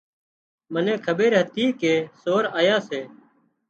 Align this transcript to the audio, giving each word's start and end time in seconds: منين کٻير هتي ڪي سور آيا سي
منين 0.73 0.97
کٻير 1.05 1.31
هتي 1.39 1.65
ڪي 1.81 1.93
سور 2.21 2.43
آيا 2.59 2.77
سي 2.87 3.01